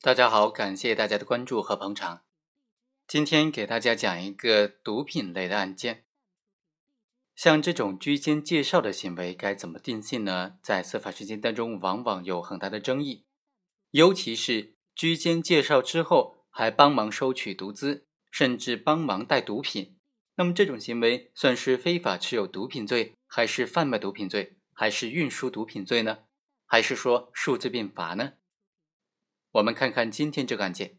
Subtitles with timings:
[0.00, 2.22] 大家好，感谢大家的关注和捧场。
[3.08, 6.04] 今天给大家讲一个毒品类的案件。
[7.34, 10.54] 像这种居间介绍的行为该怎么定性呢？
[10.62, 13.24] 在司法实践当中，往往有很大的争议。
[13.90, 19.98] 尤其是居间介绍之后，还帮忙收取毒资，甚至帮忙带毒品，
[20.36, 26.18] 那么这种行为算是非法持有毒品罪，还是贩卖毒品罪，还是运输毒品罪呢？
[26.66, 28.34] 还是说数罪并罚呢？
[29.52, 30.98] 我们看看今天这个案件，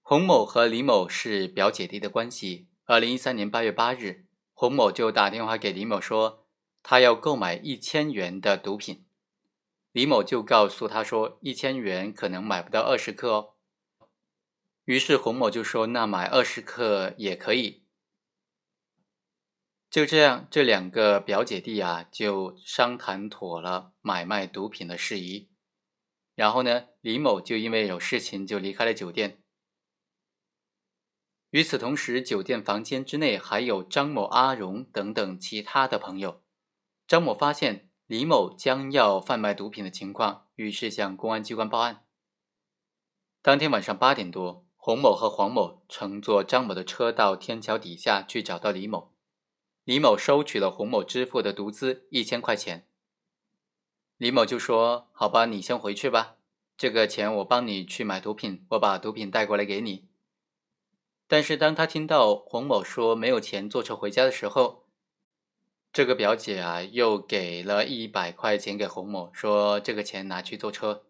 [0.00, 2.68] 洪某和李某是表姐弟的关系。
[2.84, 6.46] 二零一三年八月八日，洪某就打电话给李某说，
[6.82, 9.04] 他要购买一千元的毒品。
[9.92, 13.54] 李某就告诉他说，一千元可能买不到二十克哦。
[14.86, 17.84] 于是洪某就说，那买二十克也可以。
[19.90, 25.51] 就这样，这两个表姐弟啊，就商谈妥了买卖毒品的事宜。
[26.34, 29.42] 然后呢，李某就因为有事情就离开了酒店。
[31.50, 36.42] 与此同时，酒店房间之内还有张某、阿荣等等其他的朋友。
[37.06, 42.06] 张某发现李某将要贩卖毒品的情况，于是向公安机关报案。
[43.42, 49.12] 当天晚上八点多，洪某和黄某乘坐张某的车到天桥底下去找到李某。
[49.84, 52.88] 李某收取了洪某支付的毒资一千块钱。
[54.22, 56.36] 李某就说：“好吧，你先回去吧，
[56.76, 60.06] 这个钱我帮你去买毒品，我把毒品带过来给你。”
[61.26, 64.86] 但是当他听到洪某说没有钱坐车回家的时候，
[65.92, 71.06] 这个表姐啊又给了一百块钱给洪某，说这个钱拿去坐车。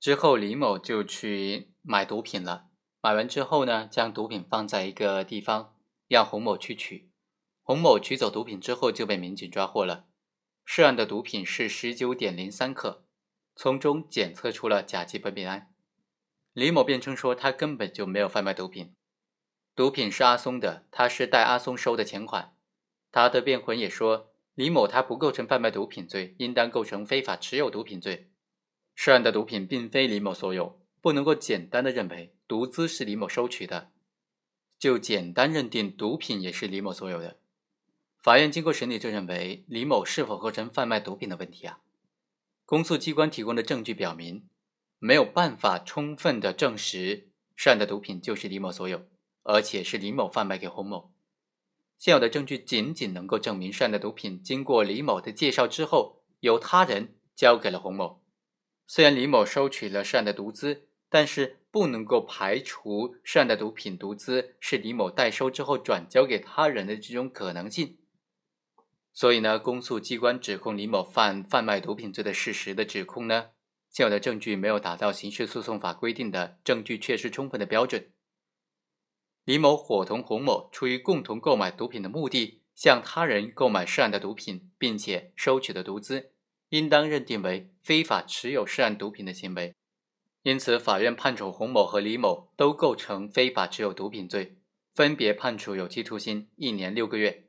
[0.00, 5.76] 之后李某就去买毒品了，买完之后呢，将毒品放在一个地方，
[6.08, 7.12] 让洪某去取。
[7.62, 10.06] 洪某取走毒品之后就被民警抓获了。
[10.64, 13.04] 涉案的毒品是十九点零三克，
[13.54, 15.74] 从中检测出了甲基苯丙胺。
[16.52, 18.94] 李某辩称说，他根本就没有贩卖毒品，
[19.74, 22.56] 毒品是阿松的，他是代阿松收的钱款。
[23.10, 28.30] 他的辩魂也说，李某他不构成贩卖毒品罪，应当构成非法持有毒品罪。
[28.94, 33.90] 涉案的毒品并非李某所有，不能够简单的认为毒资是李某收取的，
[34.78, 37.38] 就简单认定毒品也是李某所有的。
[38.22, 41.80] 法院经过审理，就认为李某是否构成贩卖毒品的问题啊？
[42.64, 44.48] 公诉机关提供的证据表明，
[45.00, 49.08] 没有办法充分的证实涉案的毒品就是李某所有，
[49.42, 51.12] 而且是李某贩卖给洪某。
[51.98, 58.22] 现有的证据仅仅能够证明涉案的毒品经过李某的介绍之后，由他人交给了洪某。
[58.86, 67.98] 虽然李某收取了涉案的毒资，但是不能够排除涉案的毒品毒资是李某代收之后转交给他人的这种可能性。
[69.12, 73.50] 所以呢，公诉机关指控李某犯贩卖毒品罪的事实的指控呢，
[73.90, 78.10] 现有的证据没有达到刑事诉讼法规定的证据确实充分的标准。
[79.44, 86.32] 李某伙同洪某，出于共同购买毒品的目的，向他人购买涉案的毒品，并且收取的毒资，
[86.70, 89.74] 应当认定为非法持有涉案毒品的行为。
[90.42, 94.56] 因此，法院判处洪某和李某都构成非法持有毒品罪，
[94.94, 97.48] 分别判处有期徒刑一年六个月。